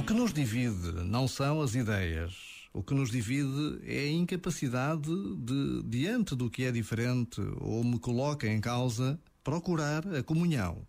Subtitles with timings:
[0.00, 2.32] O que nos divide não são as ideias.
[2.72, 7.98] O que nos divide é a incapacidade de, diante do que é diferente ou me
[7.98, 10.86] coloca em causa, procurar a comunhão.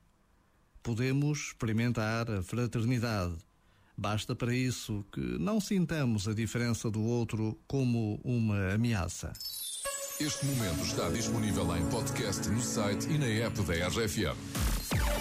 [0.81, 3.35] Podemos experimentar a fraternidade.
[3.97, 9.33] Basta para isso que não sintamos a diferença do outro como uma ameaça.
[10.21, 15.20] Este momento está disponível em podcast no site e na app da RFM.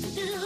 [0.00, 0.37] Do?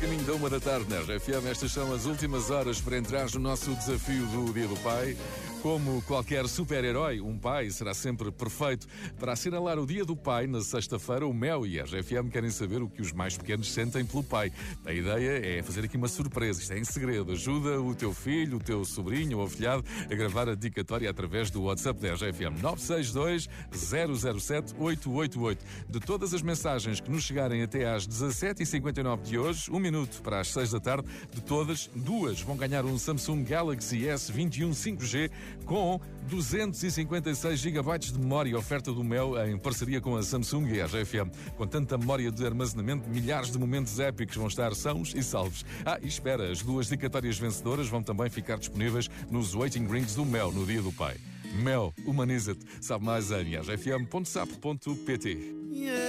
[0.00, 1.46] Caminho da uma da tarde na RFM.
[1.50, 5.14] Estas são as últimas horas para entrar no nosso desafio do Dia do Pai.
[5.62, 8.86] Como qualquer super-herói, um pai será sempre perfeito.
[9.18, 12.82] Para assinalar o Dia do Pai, na sexta-feira, o Mel e a RFM querem saber
[12.82, 14.50] o que os mais pequenos sentem pelo pai.
[14.86, 17.32] A ideia é fazer aqui uma surpresa, isto é em segredo.
[17.32, 21.64] Ajuda o teu filho, o teu sobrinho ou afilhado a gravar a dedicatória através do
[21.64, 25.64] WhatsApp da RFM 962 007 888.
[25.90, 30.40] De todas as mensagens que nos chegarem até às 17h59 de hoje, um minuto para
[30.40, 35.30] as 6 da tarde, de todas, duas vão ganhar um Samsung Galaxy S21 5G
[35.64, 40.86] com 256 GB de memória, oferta do Mel em parceria com a Samsung e a
[40.86, 41.30] RFM.
[41.56, 45.64] Com tanta memória de armazenamento, milhares de momentos épicos vão estar sãos e salvos.
[45.84, 50.24] Ah, e espera, as duas dedicatórias vencedoras vão também ficar disponíveis nos waiting rings do
[50.24, 51.16] Mel no Dia do Pai.
[51.54, 52.64] Mel, humaniza-te.
[52.80, 55.28] Sabe mais em rfm.sap.pt.
[55.72, 55.99] Yeah.